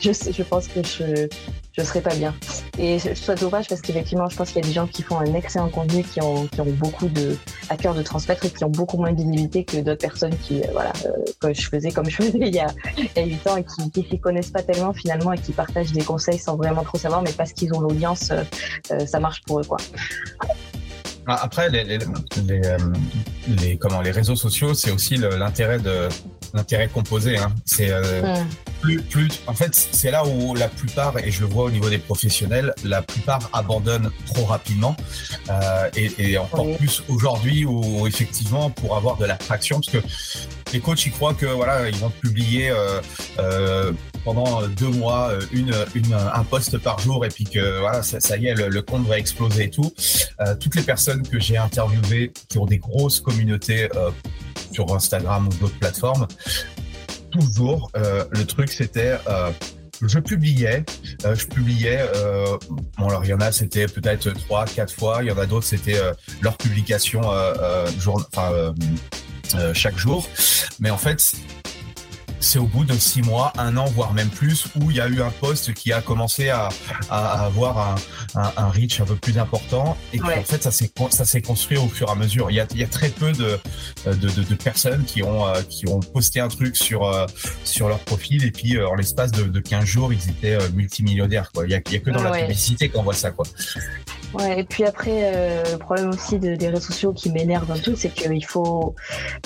je, 0.00 0.12
je, 0.12 0.42
pense 0.42 0.68
que 0.68 0.82
je 0.82 1.28
je 1.76 1.82
serais 1.82 2.02
pas 2.02 2.14
bien. 2.14 2.34
Et 2.78 2.98
je 2.98 3.14
souhaite 3.14 3.40
dommage 3.40 3.68
parce 3.68 3.80
qu'effectivement, 3.80 4.28
je 4.28 4.36
pense 4.36 4.48
qu'il 4.50 4.62
y 4.62 4.64
a 4.64 4.68
des 4.68 4.74
gens 4.74 4.86
qui 4.86 5.02
font 5.02 5.18
un 5.18 5.34
excellent 5.34 5.70
contenu, 5.70 6.02
qui 6.02 6.20
ont, 6.20 6.46
qui 6.46 6.60
ont 6.60 6.70
beaucoup 6.72 7.08
de 7.08 7.36
à 7.70 7.76
cœur 7.76 7.94
de 7.94 8.02
transmettre 8.02 8.44
et 8.44 8.50
qui 8.50 8.64
ont 8.64 8.70
beaucoup 8.70 8.98
moins 8.98 9.12
de 9.12 9.16
visibilité 9.16 9.64
que 9.64 9.78
d'autres 9.78 10.00
personnes 10.00 10.36
qui, 10.36 10.62
euh, 10.62 10.66
voilà, 10.72 10.92
euh, 11.06 11.10
que 11.40 11.54
je 11.54 11.68
faisais 11.68 11.90
comme 11.90 12.08
je 12.08 12.16
faisais 12.16 12.38
il 12.40 12.54
y 12.54 12.60
a, 12.60 12.66
il 12.98 13.08
y 13.16 13.20
a 13.20 13.24
8 13.24 13.46
ans 13.48 13.56
et 13.56 13.64
qui, 13.64 13.90
qui 13.90 14.08
s'y 14.08 14.20
connaissent 14.20 14.50
pas 14.50 14.62
tellement 14.62 14.92
finalement 14.92 15.32
et 15.32 15.38
qui 15.38 15.52
partagent 15.52 15.92
des 15.92 16.04
conseils 16.04 16.38
sans 16.38 16.56
vraiment 16.56 16.82
trop 16.82 16.98
savoir, 16.98 17.22
mais 17.22 17.32
parce 17.32 17.52
qu'ils 17.52 17.72
ont 17.74 17.80
l'audience, 17.80 18.30
euh, 18.30 19.06
ça 19.06 19.18
marche 19.18 19.42
pour 19.46 19.60
eux, 19.60 19.64
quoi. 19.64 19.78
Ah, 21.26 21.38
après, 21.42 21.70
les, 21.70 21.84
les, 21.84 21.98
les, 23.48 23.78
comment, 23.78 24.00
les 24.00 24.10
réseaux 24.10 24.34
sociaux, 24.34 24.74
c'est 24.74 24.90
aussi 24.90 25.16
l'intérêt 25.16 25.78
de 25.78 26.08
l'intérêt 26.54 26.88
composé. 26.88 27.38
Hein. 27.38 27.52
C'est 27.64 27.90
euh, 27.90 28.36
plus, 28.80 29.00
plus. 29.02 29.40
En 29.46 29.54
fait, 29.54 29.74
c'est 29.74 30.10
là 30.10 30.26
où 30.26 30.54
la 30.54 30.68
plupart, 30.68 31.16
et 31.18 31.30
je 31.30 31.40
le 31.40 31.46
vois 31.46 31.64
au 31.64 31.70
niveau 31.70 31.88
des 31.88 31.98
professionnels, 31.98 32.74
la 32.84 33.02
plupart 33.02 33.48
abandonnent 33.52 34.10
trop 34.26 34.44
rapidement. 34.44 34.96
Euh, 35.50 35.88
et, 35.96 36.32
et, 36.32 36.38
encore 36.38 36.76
plus 36.76 37.02
aujourd'hui 37.08 37.64
où 37.64 38.06
effectivement, 38.06 38.70
pour 38.70 38.96
avoir 38.96 39.16
de 39.16 39.24
l'attraction, 39.24 39.80
parce 39.80 39.90
que 39.90 40.08
les 40.72 40.80
coachs, 40.80 41.04
ils 41.04 41.12
croient 41.12 41.34
que 41.34 41.46
voilà, 41.46 41.88
ils 41.88 41.96
vont 41.96 42.10
publier 42.10 42.70
euh, 42.70 43.00
euh, 43.38 43.92
pendant 44.24 44.66
deux 44.68 44.88
mois 44.88 45.32
une, 45.52 45.74
une, 45.94 46.14
un 46.14 46.44
poste 46.44 46.78
par 46.78 46.98
jour 46.98 47.24
et 47.26 47.28
puis 47.28 47.44
que 47.44 47.80
voilà, 47.80 48.02
ça, 48.02 48.20
ça 48.20 48.36
y 48.36 48.46
est, 48.46 48.54
le, 48.54 48.68
le, 48.68 48.82
compte 48.82 49.06
va 49.06 49.18
exploser 49.18 49.64
et 49.64 49.70
tout. 49.70 49.92
Euh, 50.40 50.54
toutes 50.56 50.74
les 50.74 50.82
personnes 50.82 51.26
que 51.26 51.38
j'ai 51.38 51.56
interviewées 51.56 52.32
qui 52.48 52.58
ont 52.58 52.66
des 52.66 52.78
grosses 52.78 53.20
communautés 53.20 53.88
euh, 53.96 54.10
sur 54.72 54.94
Instagram 54.94 55.48
ou 55.48 55.54
d'autres 55.56 55.78
plateformes, 55.78 56.26
toujours 57.30 57.90
euh, 57.96 58.24
le 58.30 58.44
truc 58.44 58.70
c'était 58.70 59.18
euh, 59.28 59.50
je 60.02 60.18
publiais, 60.18 60.84
euh, 61.24 61.34
je 61.34 61.46
publiais. 61.46 62.04
Bon 62.98 63.08
alors 63.08 63.24
il 63.24 63.30
y 63.30 63.34
en 63.34 63.40
a 63.40 63.52
c'était 63.52 63.86
peut-être 63.86 64.30
trois, 64.32 64.64
quatre 64.64 64.92
fois. 64.92 65.18
Il 65.22 65.28
y 65.28 65.30
en 65.30 65.38
a 65.38 65.46
d'autres 65.46 65.66
c'était 65.66 66.00
leur 66.40 66.56
publication 66.56 67.22
jour, 67.98 68.28
chaque 69.74 69.96
jour. 69.96 70.28
Mais 70.80 70.90
en 70.90 70.98
fait 70.98 71.34
c'est 72.42 72.58
au 72.58 72.66
bout 72.66 72.84
de 72.84 72.94
six 72.94 73.22
mois, 73.22 73.52
un 73.56 73.76
an, 73.76 73.84
voire 73.86 74.12
même 74.12 74.28
plus, 74.28 74.66
où 74.76 74.90
il 74.90 74.96
y 74.96 75.00
a 75.00 75.08
eu 75.08 75.22
un 75.22 75.30
poste 75.30 75.72
qui 75.74 75.92
a 75.92 76.02
commencé 76.02 76.50
à, 76.50 76.68
à 77.08 77.44
avoir 77.44 77.78
un, 77.78 77.94
un, 78.34 78.52
un, 78.56 78.68
reach 78.68 79.00
un 79.00 79.04
peu 79.04 79.16
plus 79.16 79.38
important 79.38 79.96
et 80.12 80.20
ouais. 80.20 80.38
en 80.38 80.42
fait 80.42 80.62
ça 80.62 80.70
s'est 80.70 80.90
ça 81.10 81.24
s'est 81.24 81.40
construit 81.40 81.78
au 81.78 81.88
fur 81.88 82.08
et 82.08 82.10
à 82.10 82.14
mesure. 82.14 82.50
Il 82.50 82.56
y 82.56 82.60
a, 82.60 82.66
il 82.72 82.78
y 82.78 82.84
a 82.84 82.88
très 82.88 83.08
peu 83.08 83.32
de, 83.32 83.58
de, 84.06 84.12
de, 84.12 84.42
de 84.42 84.54
personnes 84.54 85.04
qui 85.04 85.22
ont 85.22 85.46
euh, 85.46 85.62
qui 85.62 85.88
ont 85.88 86.00
posté 86.00 86.40
un 86.40 86.48
truc 86.48 86.76
sur 86.76 87.04
euh, 87.04 87.26
sur 87.64 87.88
leur 87.88 88.00
profil 88.00 88.44
et 88.44 88.50
puis 88.50 88.76
euh, 88.76 88.88
en 88.88 88.94
l'espace 88.94 89.30
de, 89.32 89.44
de 89.44 89.60
15 89.60 89.84
jours 89.84 90.12
ils 90.12 90.28
étaient 90.28 90.58
multimillionnaires 90.70 91.52
quoi. 91.52 91.64
Il 91.66 91.70
y 91.70 91.74
a, 91.74 91.80
il 91.86 91.92
y 91.92 91.96
a 91.96 92.00
que 92.00 92.10
dans 92.10 92.22
ouais. 92.24 92.30
la 92.30 92.46
publicité 92.46 92.88
qu'on 92.88 93.02
voit 93.02 93.14
ça 93.14 93.30
quoi. 93.30 93.46
Ouais, 94.34 94.60
et 94.60 94.64
puis 94.64 94.84
après, 94.84 95.32
euh, 95.34 95.62
le 95.72 95.78
problème 95.78 96.10
aussi 96.10 96.38
de, 96.38 96.54
des 96.54 96.68
réseaux 96.68 96.80
sociaux 96.80 97.12
qui 97.12 97.30
m'énerve 97.30 97.70
un 97.70 97.78
peu, 97.78 97.94
c'est 97.94 98.08
qu'il 98.08 98.44
faut, 98.44 98.94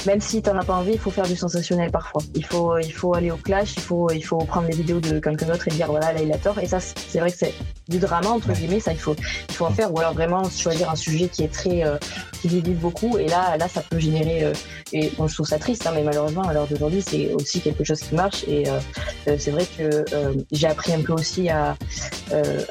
même 0.06 0.20
si 0.20 0.42
t'en 0.42 0.56
as 0.56 0.64
pas 0.64 0.74
envie, 0.74 0.92
il 0.92 0.98
faut 0.98 1.10
faire 1.10 1.26
du 1.26 1.36
sensationnel 1.36 1.90
parfois. 1.90 2.22
Il 2.34 2.44
faut, 2.44 2.78
il 2.78 2.92
faut 2.92 3.14
aller 3.14 3.30
au 3.30 3.36
clash, 3.36 3.74
il 3.76 3.82
faut, 3.82 4.10
il 4.10 4.22
faut 4.22 4.38
prendre 4.38 4.68
des 4.68 4.76
vidéos 4.76 5.00
de 5.00 5.18
quelqu'un 5.18 5.46
d'autre 5.46 5.66
et 5.68 5.72
dire 5.72 5.88
voilà, 5.88 6.12
là 6.12 6.22
il 6.22 6.32
a 6.32 6.38
tort. 6.38 6.58
Et 6.60 6.66
ça, 6.66 6.78
c'est 6.80 7.18
vrai 7.18 7.32
que 7.32 7.38
c'est 7.38 7.54
du 7.88 7.98
drama 7.98 8.30
entre 8.30 8.52
guillemets, 8.52 8.80
ça 8.80 8.92
il 8.92 8.98
faut, 8.98 9.14
il 9.48 9.54
faut 9.54 9.66
en 9.66 9.70
faire. 9.70 9.92
Ou 9.92 10.00
alors 10.00 10.14
vraiment 10.14 10.42
choisir 10.50 10.90
un 10.90 10.96
sujet 10.96 11.28
qui 11.28 11.44
est 11.44 11.52
très, 11.52 11.84
euh, 11.84 11.96
qui 12.40 12.48
divise 12.48 12.78
beaucoup. 12.78 13.18
Et 13.18 13.28
là, 13.28 13.56
là, 13.56 13.68
ça 13.68 13.82
peut 13.82 13.98
générer. 13.98 14.44
Euh, 14.44 14.52
et 14.92 15.10
bon, 15.16 15.26
je 15.26 15.34
trouve 15.34 15.46
ça 15.46 15.58
triste, 15.58 15.86
hein, 15.86 15.92
mais 15.94 16.02
malheureusement, 16.02 16.42
à 16.42 16.52
l'heure 16.52 16.66
d'aujourd'hui, 16.66 17.02
c'est 17.02 17.32
aussi 17.32 17.60
quelque 17.60 17.84
chose 17.84 18.00
qui 18.00 18.14
marche. 18.14 18.44
Et 18.48 18.68
euh, 18.68 19.36
c'est 19.38 19.50
vrai 19.50 19.66
que 19.76 20.04
j'ai 20.52 20.66
appris 20.66 20.92
un 20.92 21.02
peu 21.02 21.12
aussi 21.12 21.48
à, 21.48 21.76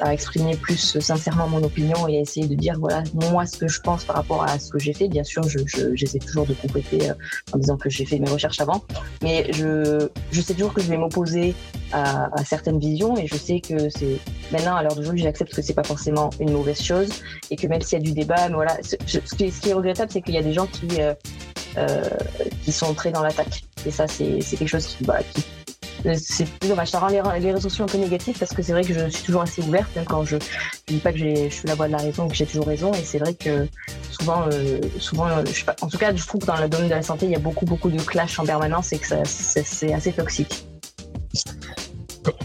à 0.00 0.12
exprimer 0.12 0.56
plus 0.56 0.98
sincèrement 1.00 1.48
mon 1.48 1.62
opinion 1.62 2.08
et 2.08 2.18
à 2.18 2.20
essayer 2.20 2.46
de 2.46 2.54
dire 2.54 2.76
voilà 2.78 3.02
moi 3.30 3.46
ce 3.46 3.56
que 3.58 3.68
je 3.68 3.80
pense 3.80 4.04
par 4.04 4.16
rapport 4.16 4.42
à 4.42 4.58
ce 4.58 4.70
que 4.70 4.78
j'ai 4.78 4.92
fait. 4.92 5.08
Bien 5.08 5.24
sûr, 5.24 5.42
je, 5.48 5.58
je, 5.66 5.94
j'essaie 5.94 6.18
toujours 6.18 6.46
de 6.46 6.54
compléter 6.54 7.10
en 7.52 7.58
disant 7.58 7.76
que 7.76 7.90
j'ai 7.90 8.04
fait 8.04 8.18
mes 8.18 8.28
recherches 8.30 8.60
avant, 8.60 8.82
mais 9.22 9.52
je, 9.52 10.08
je 10.30 10.40
sais 10.40 10.54
toujours 10.54 10.72
que 10.72 10.80
je 10.80 10.88
vais 10.88 10.96
m'opposer 10.96 11.54
à, 11.92 12.28
à 12.38 12.44
certaines 12.44 12.78
visions 12.78 13.16
et 13.16 13.26
je 13.26 13.36
sais 13.36 13.60
que 13.60 13.88
c'est 13.90 14.18
maintenant 14.52 14.76
à 14.76 14.82
l'heure 14.82 14.94
d'aujourd'hui 14.94 15.05
j'accepte 15.14 15.54
que 15.54 15.62
c'est 15.62 15.74
pas 15.74 15.84
forcément 15.84 16.30
une 16.40 16.52
mauvaise 16.52 16.80
chose 16.82 17.10
et 17.50 17.56
que 17.56 17.66
même 17.66 17.80
s'il 17.80 17.98
y 17.98 18.02
a 18.02 18.04
du 18.04 18.12
débat, 18.12 18.48
mais 18.48 18.54
voilà, 18.54 18.76
ce, 18.82 18.96
qui, 19.36 19.44
est 19.44 19.72
regrettable 19.72 20.10
c'est 20.12 20.22
qu'il 20.22 20.34
y 20.34 20.38
a 20.38 20.42
des 20.42 20.52
gens 20.52 20.66
qui 20.66 21.00
euh, 21.00 21.14
euh, 21.76 22.02
qui 22.64 22.72
sont 22.72 22.94
très 22.94 23.10
dans 23.10 23.22
l'attaque 23.22 23.62
et 23.84 23.90
ça 23.90 24.08
c'est, 24.08 24.38
quelque 24.58 24.66
chose 24.66 24.86
qui, 24.86 25.04
bah, 25.04 25.18
plus 26.60 26.68
dommage. 26.68 26.90
Ça 26.90 26.98
rend 26.98 27.08
les, 27.08 27.20
les, 27.40 27.52
réseaux 27.52 27.68
sociaux 27.68 27.84
un 27.84 27.88
peu 27.88 27.98
négatifs 27.98 28.38
parce 28.38 28.52
que 28.52 28.62
c'est 28.62 28.72
vrai 28.72 28.82
que 28.82 28.94
je 28.94 29.08
suis 29.08 29.24
toujours 29.24 29.42
assez 29.42 29.62
ouverte, 29.62 29.94
même 29.96 30.04
quand 30.04 30.24
je, 30.24 30.36
je 30.36 30.94
dis 30.94 31.00
pas 31.00 31.12
que 31.12 31.18
je 31.18 31.48
suis 31.48 31.66
la 31.66 31.74
voix 31.74 31.86
de 31.86 31.92
la 31.92 31.98
raison, 31.98 32.28
que 32.28 32.34
j'ai 32.34 32.46
toujours 32.46 32.66
raison. 32.66 32.92
Et 32.92 33.02
c'est 33.04 33.18
vrai 33.18 33.34
que 33.34 33.66
souvent, 34.10 34.46
euh, 34.52 34.80
souvent, 34.98 35.28
je 35.44 35.64
en 35.80 35.88
tout 35.88 35.98
cas, 35.98 36.14
je 36.14 36.26
trouve 36.26 36.40
que 36.40 36.46
dans 36.46 36.60
le 36.60 36.68
domaine 36.68 36.88
de 36.88 36.94
la 36.94 37.02
santé, 37.02 37.26
il 37.26 37.32
y 37.32 37.36
a 37.36 37.40
beaucoup, 37.40 37.64
beaucoup 37.64 37.90
de 37.90 38.00
clash 38.00 38.38
en 38.38 38.44
permanence 38.44 38.92
et 38.92 38.98
que 38.98 39.06
c'est 39.24 39.92
assez 39.92 40.12
toxique. 40.12 40.65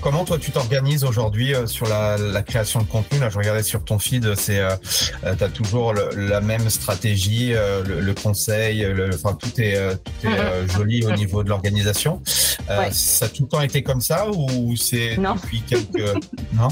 Comment 0.01 0.25
toi 0.25 0.39
tu 0.39 0.51
t'organises 0.51 1.03
aujourd'hui 1.03 1.53
euh, 1.53 1.67
sur 1.67 1.87
la, 1.87 2.17
la, 2.17 2.41
création 2.41 2.81
de 2.81 2.85
contenu? 2.85 3.19
Là, 3.19 3.29
je 3.29 3.37
regardais 3.37 3.61
sur 3.61 3.85
ton 3.85 3.99
feed, 3.99 4.33
c'est 4.35 4.57
euh, 4.57 4.75
euh 5.23 5.35
tu 5.35 5.43
as 5.43 5.49
toujours 5.49 5.93
le, 5.93 6.09
la 6.15 6.41
même 6.41 6.71
stratégie, 6.71 7.53
euh, 7.53 7.83
le, 7.83 7.99
le, 7.99 8.13
conseil, 8.15 8.79
le, 8.81 9.11
enfin 9.13 9.35
tout 9.35 9.61
est 9.61 9.77
tout 10.21 10.27
est 10.27 10.39
euh, 10.39 10.67
joli 10.67 11.05
au 11.05 11.11
niveau 11.11 11.43
de 11.43 11.49
l'organisation. 11.49 12.19
Ouais. 12.67 12.91
Ça 12.91 13.25
a 13.25 13.29
tout 13.29 13.43
le 13.43 13.49
temps 13.49 13.61
été 13.61 13.83
comme 13.83 14.01
ça 14.01 14.27
ou 14.31 14.75
c'est 14.75 15.17
depuis 15.17 15.61
quelques 15.61 16.15
non? 16.53 16.69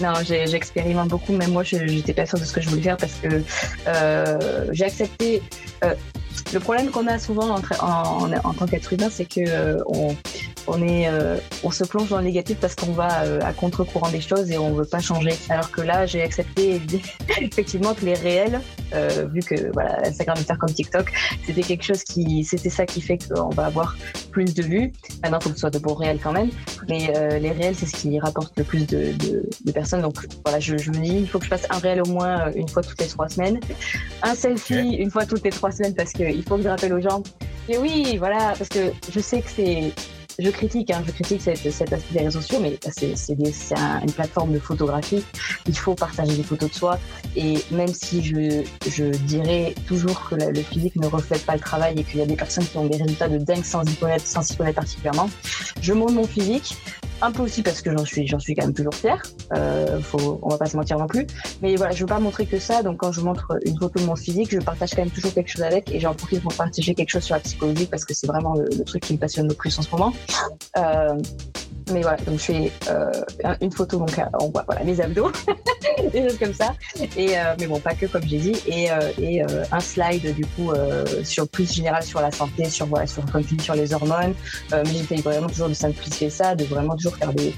Non, 0.00 0.14
j'expérimente 0.24 1.08
beaucoup. 1.08 1.32
Même 1.34 1.52
moi, 1.52 1.64
j'étais 1.64 2.14
pas 2.14 2.24
sûre 2.24 2.38
de 2.38 2.44
ce 2.44 2.52
que 2.52 2.62
je 2.62 2.70
voulais 2.70 2.82
faire 2.82 2.96
parce 2.96 3.14
que 3.14 3.42
j'ai 4.72 4.84
accepté 4.84 5.42
le 6.54 6.60
problème 6.60 6.90
qu'on 6.90 7.06
a 7.08 7.18
souvent 7.18 7.56
en, 7.56 7.60
en, 7.80 8.32
en 8.32 8.54
tant 8.54 8.66
qu'être 8.66 8.92
humain, 8.92 9.08
c'est 9.10 9.26
que 9.26 9.82
on, 9.86 10.16
on 10.68 10.86
est, 10.86 11.08
on 11.62 11.70
se 11.70 11.84
plonge 11.84 12.08
dans 12.08 12.18
le 12.18 12.24
négatif 12.24 12.58
parce 12.60 12.74
qu'on 12.74 12.92
va 12.92 13.08
à 13.44 13.52
contre-courant 13.52 14.10
des 14.10 14.20
choses 14.20 14.50
et 14.50 14.58
on 14.58 14.72
veut 14.74 14.84
pas 14.84 15.00
changer. 15.00 15.34
Alors 15.48 15.70
que 15.70 15.80
là, 15.80 16.06
j'ai 16.06 16.22
accepté 16.22 16.80
effectivement 17.40 17.94
que 17.94 18.04
les 18.04 18.14
réels, 18.14 18.60
vu 19.32 19.40
que 19.40 19.72
voilà, 19.72 20.06
Instagram 20.06 20.36
faire 20.36 20.58
comme 20.58 20.72
TikTok, 20.72 21.12
c'était 21.46 21.62
quelque 21.62 21.84
chose 21.84 22.02
qui, 22.04 22.44
c'était 22.44 22.70
ça 22.70 22.86
qui 22.86 23.00
fait 23.00 23.18
qu'on 23.18 23.50
va 23.50 23.66
avoir 23.66 23.96
plus 24.30 24.54
de 24.54 24.62
vues. 24.62 24.92
Maintenant, 25.22 25.40
faut 25.40 25.50
que 25.50 25.54
ce 25.54 25.60
soit 25.60 25.70
de 25.70 25.78
bons 25.78 25.94
réels 25.94 26.18
quand 26.22 26.32
même, 26.32 26.50
mais 26.88 27.12
les 27.40 27.50
réels, 27.50 27.74
c'est 27.74 27.86
ce 27.86 27.96
qui 27.96 28.18
rapporte 28.20 28.56
le 28.56 28.64
plus 28.64 28.86
de, 28.86 29.12
de, 29.64 29.72
personnes. 29.72 30.02
Donc 30.02 30.26
voilà, 30.44 30.60
je, 30.60 30.76
je, 30.76 30.90
me 30.90 30.98
dis, 30.98 31.16
il 31.16 31.28
faut 31.28 31.38
que 31.38 31.44
je 31.44 31.50
fasse 31.50 31.66
un 31.70 31.78
réel 31.78 32.02
au 32.02 32.08
moins 32.08 32.50
une 32.52 32.68
fois 32.68 32.82
toutes 32.82 33.00
les 33.00 33.06
trois 33.06 33.28
semaines, 33.28 33.60
un 34.22 34.34
selfie 34.34 34.94
une 34.98 35.10
fois 35.10 35.26
toutes 35.26 35.44
les 35.44 35.50
trois 35.50 35.70
semaines 35.70 35.94
parce 35.94 36.12
qu'il 36.12 36.42
faut 36.44 36.56
que 36.56 36.62
je 36.62 36.68
rappelle 36.68 36.92
aux 36.92 37.00
gens. 37.00 37.22
Et 37.68 37.78
oui, 37.78 38.16
voilà, 38.18 38.54
parce 38.56 38.68
que 38.68 38.92
je 39.12 39.20
sais 39.20 39.42
que 39.42 39.50
c'est 39.50 39.92
je 40.38 40.50
critique, 40.50 40.90
hein, 40.90 41.02
je 41.04 41.10
critique 41.10 41.42
cet, 41.42 41.58
cet, 41.58 41.92
aspect 41.92 42.18
des 42.18 42.24
réseaux 42.24 42.40
sociaux, 42.40 42.60
mais 42.60 42.78
c'est 42.90 43.34
une 43.34 44.12
plateforme 44.12 44.52
de 44.52 44.58
photographie. 44.60 45.24
Il 45.66 45.76
faut 45.76 45.94
partager 45.94 46.36
des 46.36 46.44
photos 46.44 46.70
de 46.70 46.74
soi. 46.74 46.98
Et 47.34 47.58
même 47.72 47.92
si 47.92 48.22
je, 48.22 48.62
je 48.88 49.04
dirais 49.04 49.74
toujours 49.88 50.28
que 50.28 50.36
le 50.36 50.62
physique 50.62 50.94
ne 50.96 51.06
reflète 51.06 51.44
pas 51.44 51.54
le 51.54 51.60
travail 51.60 51.98
et 51.98 52.04
qu'il 52.04 52.20
y 52.20 52.22
a 52.22 52.26
des 52.26 52.36
personnes 52.36 52.64
qui 52.64 52.76
ont 52.76 52.86
des 52.86 52.98
résultats 52.98 53.28
de 53.28 53.38
dingue 53.38 53.64
sans 53.64 53.84
s'y 53.84 53.96
connaître, 53.96 54.26
sans 54.26 54.42
s'y 54.42 54.56
connaître 54.56 54.76
particulièrement, 54.76 55.28
je 55.80 55.92
montre 55.92 56.12
mon 56.12 56.26
physique 56.26 56.76
un 57.20 57.32
peu 57.32 57.42
aussi 57.42 57.62
parce 57.62 57.82
que 57.82 57.90
j'en 57.96 58.04
suis, 58.04 58.26
j'en 58.26 58.38
suis 58.38 58.54
quand 58.54 58.64
même 58.64 58.74
toujours 58.74 58.94
fière. 58.94 59.22
Euh, 59.52 60.00
faut, 60.00 60.38
on 60.42 60.48
va 60.48 60.58
pas 60.58 60.66
se 60.66 60.76
mentir 60.76 60.98
non 60.98 61.06
plus. 61.06 61.26
Mais 61.62 61.76
voilà, 61.76 61.92
je 61.92 62.00
veux 62.00 62.06
pas 62.06 62.20
montrer 62.20 62.46
que 62.46 62.58
ça. 62.58 62.82
Donc 62.82 62.98
quand 62.98 63.12
je 63.12 63.20
montre 63.20 63.58
une 63.64 63.78
photo 63.78 64.00
de 64.00 64.04
mon 64.04 64.16
physique, 64.16 64.50
je 64.50 64.58
partage 64.58 64.90
quand 64.90 65.02
même 65.02 65.10
toujours 65.10 65.34
quelque 65.34 65.48
chose 65.48 65.62
avec 65.62 65.92
et 65.92 66.00
j'en 66.00 66.14
profite 66.14 66.42
pour 66.42 66.54
partager 66.54 66.94
quelque 66.94 67.10
chose 67.10 67.24
sur 67.24 67.34
la 67.34 67.40
psychologie 67.40 67.86
parce 67.86 68.04
que 68.04 68.14
c'est 68.14 68.26
vraiment 68.26 68.54
le, 68.54 68.68
truc 68.84 69.02
qui 69.02 69.12
me 69.12 69.18
passionne 69.18 69.48
le 69.48 69.54
plus 69.54 69.76
en 69.78 69.82
ce 69.82 69.90
moment. 69.90 70.12
Euh, 70.76 71.18
mais 71.92 72.02
voilà, 72.02 72.18
donc 72.18 72.38
je 72.38 72.44
fais 72.44 72.72
euh, 72.88 73.12
une 73.60 73.72
photo, 73.72 73.98
donc 73.98 74.10
on 74.40 74.48
voit 74.48 74.64
voilà, 74.66 74.84
mes 74.84 75.00
abdos, 75.00 75.32
des 76.12 76.28
choses 76.28 76.38
comme 76.38 76.54
ça. 76.54 76.74
Et, 77.16 77.38
euh, 77.38 77.54
mais 77.58 77.66
bon, 77.66 77.80
pas 77.80 77.94
que 77.94 78.06
comme 78.06 78.22
j'ai 78.26 78.38
dit. 78.38 78.56
Et, 78.66 78.90
euh, 78.90 79.12
et 79.20 79.42
euh, 79.42 79.64
un 79.72 79.80
slide 79.80 80.34
du 80.34 80.44
coup 80.46 80.70
sur 81.24 81.48
plus 81.48 81.72
général 81.72 82.02
sur 82.02 82.20
la 82.20 82.30
santé, 82.30 82.68
sur 82.68 82.86
voilà, 82.86 83.06
sur 83.06 83.24
comme 83.30 83.44
tu 83.44 83.54
dis, 83.54 83.64
sur 83.64 83.74
les 83.74 83.92
hormones. 83.92 84.34
mais 84.72 84.84
j'essaye 84.84 85.20
vraiment 85.20 85.48
toujours 85.48 85.68
de 85.68 85.74
simplifier 85.74 86.30
ça, 86.30 86.54
de 86.54 86.64
vraiment 86.64 86.96
toujours 86.96 87.16
faire 87.16 87.32
des 87.32 87.54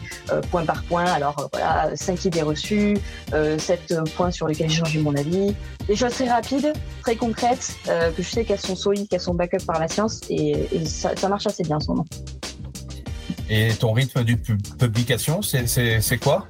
points 0.51 0.65
par 0.65 0.83
point. 0.85 1.05
Alors 1.05 1.49
voilà, 1.53 1.91
5 1.95 2.25
idées 2.25 2.43
reçues, 2.43 2.99
7 3.33 3.95
points 4.17 4.31
sur 4.31 4.47
lesquels 4.47 4.71
j'ai 4.71 4.79
changé 4.79 4.99
mon 5.01 5.15
avis. 5.17 5.55
Des 5.87 5.97
choses 5.97 6.13
très 6.13 6.29
rapides, 6.29 6.73
très 7.03 7.17
concrètes, 7.17 7.75
que 7.87 8.23
je 8.23 8.29
sais 8.29 8.45
qu'elles 8.45 8.61
sont 8.61 8.77
solides, 8.77 9.09
qu'elles 9.09 9.21
sont 9.21 9.35
backup 9.35 9.65
par 9.67 9.81
la 9.81 9.89
science, 9.89 10.21
et, 10.29 10.69
et 10.73 10.85
ça, 10.85 11.11
ça 11.17 11.29
marche 11.29 11.47
assez 11.47 11.63
bien 11.63 11.77
en 11.77 11.81
ce 11.81 11.89
moment. 11.89 12.07
Et 13.51 13.75
ton 13.75 13.93
rythme 13.93 14.23
de 14.23 14.87
publication, 14.87 15.43
c'est 15.43 16.19
quoi? 16.19 16.47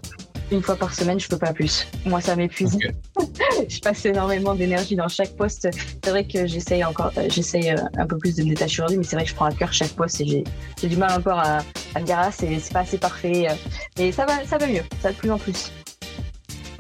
Une 0.53 0.63
fois 0.63 0.77
par 0.77 0.93
semaine, 0.93 1.19
je 1.19 1.29
peux 1.29 1.39
pas 1.39 1.53
plus. 1.53 1.87
Moi, 2.05 2.21
ça 2.21 2.37
m'épuise. 2.37 2.77
je 3.69 3.81
passe 3.81 4.05
énormément 4.05 4.55
d'énergie 4.55 4.97
dans 4.97 5.09
chaque 5.09 5.35
poste. 5.37 5.69
C'est 6.05 6.11
vrai 6.11 6.27
que 6.27 6.47
j'essaye 6.47 6.85
encore, 6.85 7.13
euh, 7.17 7.29
j'essaye 7.31 7.71
euh, 7.71 7.77
un 7.97 8.07
peu 8.07 8.19
plus 8.19 8.35
de 8.35 8.43
me 8.43 8.49
détacher 8.51 8.83
aujourd'hui, 8.83 8.99
mais 8.99 9.05
c'est 9.05 9.17
vrai 9.17 9.25
que 9.25 9.31
je 9.31 9.35
prends 9.35 9.47
à 9.47 9.53
cœur 9.53 9.73
chaque 9.73 9.93
poste 9.93 10.21
et 10.21 10.45
j'ai 10.81 10.89
du 10.89 10.97
mal 10.97 11.13
encore 11.19 11.39
à, 11.39 11.59
à 11.95 12.01
me 12.01 12.05
dire 12.05 12.19
ah 12.19 12.31
c'est 12.33 12.61
pas 12.73 12.81
assez 12.81 12.99
parfait. 12.99 13.49
Euh. 13.49 13.55
Mais 13.97 14.13
ça 14.13 14.27
va, 14.27 14.45
ça 14.45 14.59
va 14.59 14.67
mieux, 14.67 14.83
ça 15.01 15.09
va 15.09 15.13
de 15.13 15.19
plus 15.19 15.31
en 15.31 15.39
plus. 15.39 15.71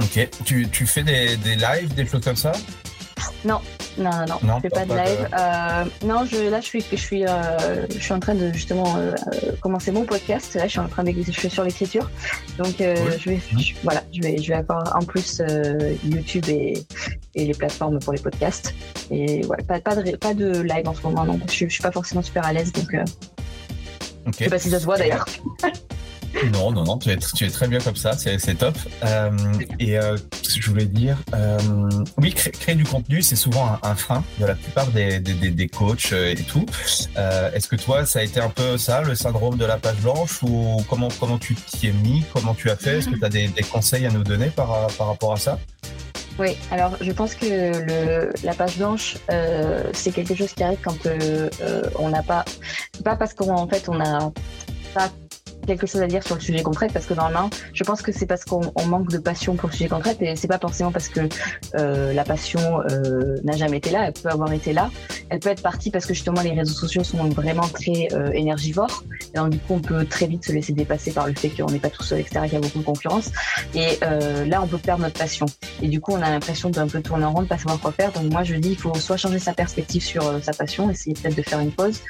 Ok. 0.02 0.28
Tu, 0.44 0.68
tu 0.68 0.84
fais 0.84 1.04
des, 1.04 1.36
des 1.36 1.54
lives, 1.54 1.94
des 1.94 2.06
choses 2.06 2.24
comme 2.24 2.36
ça? 2.36 2.52
Non, 3.44 3.60
non, 3.98 4.10
non, 4.10 4.38
non, 4.42 4.56
je 4.56 4.62
fais 4.62 4.68
pas, 4.70 4.84
de 4.84 4.94
live. 4.94 5.28
Euh, 5.38 5.84
non, 6.04 6.24
je, 6.24 6.48
là, 6.48 6.60
je 6.60 6.66
suis, 6.66 6.84
je 6.90 6.96
suis, 6.96 7.26
euh, 7.26 7.86
je 7.92 7.98
suis 7.98 8.12
en 8.12 8.20
train 8.20 8.34
de 8.34 8.52
justement 8.52 8.96
euh, 8.96 9.14
commencer 9.60 9.90
mon 9.90 10.04
podcast. 10.04 10.54
Là, 10.54 10.64
je 10.64 10.70
suis 10.70 10.78
en 10.78 10.88
train 10.88 11.04
d'écrire, 11.04 11.24
je 11.26 11.32
suis 11.32 11.50
sur 11.50 11.64
l'écriture. 11.64 12.10
Donc, 12.58 12.76
je 12.78 13.28
vais, 13.30 13.40
voilà, 13.82 14.02
je 14.12 14.22
vais, 14.22 14.38
je 14.38 14.48
vais 14.48 14.58
avoir 14.58 14.96
en 14.96 15.02
plus 15.02 15.42
YouTube 16.04 16.48
et, 16.48 16.84
et 17.34 17.44
les 17.44 17.54
plateformes 17.54 17.98
pour 17.98 18.12
les 18.12 18.20
podcasts. 18.20 18.74
Et 19.10 19.44
ouais, 19.46 19.62
pas, 19.66 19.80
pas 19.80 19.96
de, 19.96 20.16
pas 20.16 20.34
de 20.34 20.60
live 20.60 20.88
en 20.88 20.94
ce 20.94 21.02
moment. 21.02 21.24
Non, 21.24 21.38
je, 21.48 21.66
je 21.66 21.68
suis 21.68 21.82
pas 21.82 21.92
forcément 21.92 22.22
super 22.22 22.44
à 22.44 22.52
l'aise, 22.52 22.72
donc. 22.72 22.94
Okay. 24.26 24.32
Je 24.38 24.44
sais 24.44 24.50
pas 24.50 24.58
si 24.58 24.70
ça 24.70 24.78
se 24.78 24.84
voit 24.84 24.98
d'ailleurs. 24.98 25.26
Non, 26.52 26.70
non, 26.70 26.84
non, 26.84 26.98
tu 26.98 27.10
es, 27.10 27.16
tu 27.16 27.44
es 27.44 27.50
très 27.50 27.68
bien 27.68 27.80
comme 27.80 27.96
ça, 27.96 28.12
c'est 28.16 28.54
top. 28.54 28.76
Euh, 29.04 29.30
et 29.78 29.98
euh, 29.98 30.16
je 30.58 30.70
voulais 30.70 30.86
dire, 30.86 31.16
euh, 31.34 31.58
oui, 32.18 32.32
créer, 32.32 32.74
du 32.74 32.84
contenu, 32.84 33.20
c'est 33.20 33.36
souvent 33.36 33.78
un, 33.82 33.94
frein 33.94 34.24
de 34.38 34.46
la 34.46 34.54
plupart 34.54 34.86
des, 34.88 35.18
des, 35.18 35.34
des, 35.34 35.68
coachs 35.68 36.12
euh, 36.12 36.32
et 36.32 36.36
tout. 36.36 36.64
Euh, 37.16 37.50
Est-ce 37.52 37.68
que 37.68 37.76
toi, 37.76 38.06
ça 38.06 38.20
a 38.20 38.22
été 38.22 38.40
un 38.40 38.48
peu 38.48 38.78
ça, 38.78 39.02
le 39.02 39.14
syndrome 39.14 39.56
de 39.56 39.64
la 39.64 39.76
page 39.76 39.98
blanche, 39.98 40.42
ou 40.42 40.82
comment, 40.88 41.08
comment 41.18 41.38
tu 41.38 41.54
t'y 41.54 41.88
es 41.88 41.92
mis, 41.92 42.24
comment 42.32 42.54
tu 42.54 42.70
as 42.70 42.76
fait 42.76 42.98
Est-ce 42.98 43.08
que 43.08 43.16
tu 43.16 43.24
as 43.24 43.28
des, 43.28 43.48
des, 43.48 43.62
conseils 43.62 44.06
à 44.06 44.10
nous 44.10 44.24
donner 44.24 44.46
par, 44.46 44.86
par 44.98 45.08
rapport 45.08 45.32
à 45.32 45.36
ça? 45.36 45.58
Oui, 46.38 46.56
alors 46.70 46.96
je 47.00 47.12
pense 47.12 47.34
que 47.34 47.44
le, 47.46 48.32
la 48.44 48.54
page 48.54 48.78
blanche, 48.78 49.18
euh, 49.30 49.90
c'est 49.92 50.12
quelque 50.12 50.34
chose 50.34 50.52
qui 50.52 50.62
arrive 50.62 50.78
quand 50.82 50.96
on 51.98 52.08
n'a 52.08 52.22
pas, 52.22 52.44
pas 53.04 53.16
parce 53.16 53.34
qu'en 53.34 53.66
fait 53.68 53.88
on 53.88 53.96
n'a 53.96 54.30
pas 54.94 55.10
quelque 55.66 55.86
chose 55.86 56.02
à 56.02 56.06
dire 56.06 56.22
sur 56.22 56.34
le 56.34 56.40
sujet 56.40 56.62
concret 56.62 56.88
parce 56.92 57.06
que 57.06 57.14
normalement, 57.14 57.50
je 57.72 57.84
pense 57.84 58.02
que 58.02 58.12
c'est 58.12 58.26
parce 58.26 58.44
qu'on 58.44 58.72
manque 58.86 59.08
de 59.08 59.18
passion 59.18 59.54
pour 59.54 59.68
le 59.68 59.74
sujet 59.74 59.88
concret 59.88 60.16
et 60.20 60.36
c'est 60.36 60.48
pas 60.48 60.58
forcément 60.58 60.92
parce 60.92 61.08
que 61.08 61.20
euh, 61.76 62.12
la 62.12 62.24
passion 62.24 62.80
euh, 62.90 63.36
n'a 63.44 63.56
jamais 63.56 63.78
été 63.78 63.90
là. 63.90 64.06
Elle 64.06 64.12
peut 64.12 64.28
avoir 64.28 64.52
été 64.52 64.72
là. 64.72 64.90
Elle 65.28 65.40
peut 65.40 65.50
être 65.50 65.62
partie 65.62 65.90
parce 65.90 66.06
que 66.06 66.14
justement 66.14 66.42
les 66.42 66.52
réseaux 66.52 66.74
sociaux 66.74 67.04
sont 67.04 67.28
vraiment 67.28 67.68
très 67.68 68.08
euh, 68.12 68.30
énergivores. 68.32 69.04
Et 69.34 69.38
donc 69.38 69.50
du 69.50 69.58
coup, 69.58 69.74
on 69.74 69.80
peut 69.80 70.04
très 70.04 70.26
vite 70.26 70.44
se 70.44 70.52
laisser 70.52 70.72
dépasser 70.72 71.12
par 71.12 71.26
le 71.26 71.34
fait 71.34 71.50
qu'on 71.50 71.70
n'est 71.70 71.78
pas 71.78 71.90
tout 71.90 72.02
seul, 72.02 72.20
etc. 72.20 72.40
Qu'il 72.44 72.54
y 72.54 72.56
a 72.56 72.60
beaucoup 72.60 72.80
de 72.80 72.84
concurrence. 72.84 73.30
Et 73.74 73.98
là, 74.46 74.60
on 74.62 74.66
peut 74.66 74.78
perdre 74.78 75.02
notre 75.02 75.18
passion. 75.18 75.46
Et 75.82 75.88
du 75.88 76.00
coup, 76.00 76.12
on 76.12 76.22
a 76.22 76.30
l'impression 76.30 76.70
d'un 76.70 76.88
peu 76.88 77.00
tourner 77.00 77.24
en 77.24 77.32
rond, 77.32 77.42
de 77.42 77.48
pas 77.48 77.58
savoir 77.58 77.78
quoi 77.80 77.92
faire. 77.92 78.12
Donc 78.12 78.30
moi, 78.32 78.42
je 78.42 78.54
dis, 78.56 78.70
il 78.70 78.76
faut 78.76 78.94
soit 78.94 79.16
changer 79.16 79.38
sa 79.38 79.52
perspective 79.52 80.02
sur 80.02 80.42
sa 80.42 80.52
passion, 80.52 80.90
essayer 80.90 81.14
peut-être 81.14 81.36
de 81.36 81.42
faire 81.42 81.60
une 81.60 81.72
pause, 81.72 82.00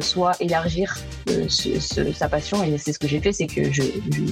soit 0.00 0.32
élargir 0.40 0.96
ce, 1.48 1.80
ce, 1.80 2.12
sa 2.12 2.28
passion 2.28 2.62
et 2.62 2.78
c'est 2.78 2.92
ce 2.92 2.98
que 2.98 3.08
j'ai 3.08 3.20
fait, 3.20 3.32
c'est 3.32 3.46
que 3.46 3.72
je, 3.72 3.82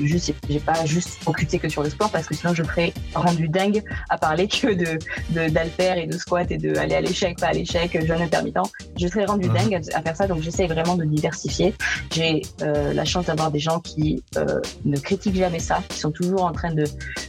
je 0.04 0.16
j'ai 0.48 0.60
pas 0.60 0.84
juste 0.86 1.22
focusé 1.22 1.58
que 1.58 1.68
sur 1.68 1.82
le 1.82 1.90
sport 1.90 2.10
parce 2.10 2.26
que 2.26 2.34
sinon 2.34 2.54
je 2.54 2.62
serais 2.62 2.92
rendu 3.14 3.48
dingue 3.48 3.82
à 4.08 4.18
parler 4.18 4.48
que 4.48 4.72
de 4.72 4.98
d'alter 5.48 6.02
et 6.02 6.06
de 6.06 6.16
squat 6.16 6.50
et 6.50 6.58
de 6.58 6.76
aller 6.76 6.94
à 6.94 7.00
l'échec, 7.00 7.38
pas 7.38 7.48
à 7.48 7.52
l'échec, 7.52 8.04
jeune 8.06 8.22
intermittent. 8.22 8.56
Je 8.98 9.06
serais 9.06 9.24
rendu 9.24 9.48
dingue 9.48 9.80
à, 9.94 10.02
faire 10.02 10.16
ça, 10.16 10.26
donc 10.26 10.42
j'essaie 10.42 10.66
vraiment 10.66 10.96
de 10.96 11.04
diversifier. 11.04 11.74
J'ai 12.12 12.42
euh, 12.62 12.92
la 12.92 13.04
chance 13.04 13.26
d'avoir 13.26 13.50
des 13.50 13.58
gens 13.58 13.80
qui 13.80 14.22
euh, 14.36 14.60
ne 14.84 14.98
critiquent 14.98 15.36
jamais 15.36 15.58
ça, 15.58 15.82
qui 15.88 15.98
sont 15.98 16.10
toujours 16.10 16.44
en 16.44 16.52
train 16.52 16.72
de, 16.72 16.84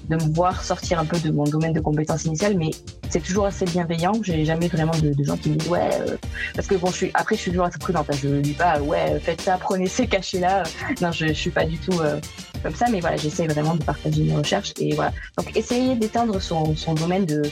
de 0.09 0.15
me 0.15 0.33
voir 0.33 0.63
sortir 0.63 0.99
un 0.99 1.05
peu 1.05 1.19
de 1.19 1.31
mon 1.31 1.43
domaine 1.43 1.73
de 1.73 1.79
compétences 1.79 2.25
initiales, 2.25 2.57
mais 2.57 2.71
c'est 3.09 3.21
toujours 3.21 3.45
assez 3.45 3.65
bienveillant. 3.65 4.13
J'ai 4.21 4.45
jamais 4.45 4.67
vraiment 4.67 4.97
de, 4.97 5.13
de, 5.13 5.23
gens 5.23 5.37
qui 5.37 5.49
me 5.49 5.55
disent 5.55 5.69
ouais, 5.69 5.89
euh, 6.01 6.17
parce 6.55 6.67
que 6.67 6.75
bon, 6.75 6.87
je 6.87 6.95
suis 6.95 7.11
après 7.13 7.35
je 7.35 7.41
suis 7.41 7.51
toujours 7.51 7.65
assez 7.65 7.79
prudente. 7.79 8.07
Hein. 8.09 8.17
Je 8.21 8.27
dis 8.39 8.53
pas 8.53 8.79
ouais, 8.79 9.19
faites 9.19 9.41
ça, 9.41 9.56
prenez 9.57 9.87
ces 9.87 10.07
cachets 10.07 10.39
là. 10.39 10.63
Non, 11.01 11.11
je, 11.11 11.27
je 11.27 11.33
suis 11.33 11.51
pas 11.51 11.65
du 11.65 11.77
tout 11.77 11.99
euh, 11.99 12.19
comme 12.63 12.75
ça, 12.75 12.85
mais 12.89 12.99
voilà, 12.99 13.17
j'essaie 13.17 13.47
vraiment 13.47 13.75
de 13.75 13.83
partager 13.83 14.23
mes 14.23 14.35
recherches 14.35 14.73
et 14.79 14.93
voilà. 14.95 15.11
Donc 15.37 15.55
essayer 15.55 15.95
d'éteindre 15.95 16.41
son, 16.41 16.73
domaine 16.95 17.25
de 17.25 17.43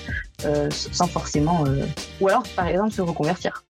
euh, 0.45 0.69
sans 0.71 1.07
forcément, 1.07 1.63
ou 2.19 2.27
alors 2.27 2.43
par 2.55 2.67
exemple 2.67 2.91
se 2.91 3.01
reconvertir. 3.01 3.63